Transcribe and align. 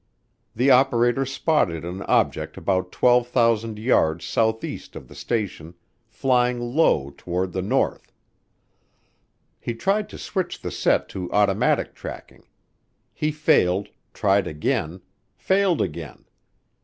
The 0.55 0.71
operator 0.71 1.27
spotted 1.27 1.85
an 1.85 2.01
object 2.07 2.57
about 2.57 2.91
12,000 2.91 3.77
yards 3.77 4.25
southeast 4.25 4.95
of 4.95 5.07
the 5.07 5.13
station, 5.13 5.75
flying 6.07 6.59
low 6.59 7.13
toward 7.15 7.51
the 7.51 7.61
north. 7.61 8.11
He 9.59 9.75
tried 9.75 10.09
to 10.09 10.17
switch 10.17 10.59
the 10.61 10.71
set 10.71 11.07
to 11.09 11.31
automatic 11.31 11.93
tracking. 11.93 12.47
He 13.13 13.31
failed, 13.31 13.89
tried 14.11 14.47
again, 14.47 15.01
failed 15.37 15.83
again. 15.83 16.25